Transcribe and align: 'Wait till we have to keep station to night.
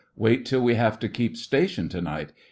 'Wait 0.15 0.47
till 0.47 0.61
we 0.63 0.73
have 0.73 0.97
to 0.97 1.07
keep 1.07 1.37
station 1.37 1.87
to 1.87 2.01
night. 2.01 2.33